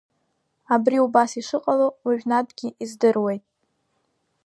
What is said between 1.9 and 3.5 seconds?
уажәнатәгьы издыруеит.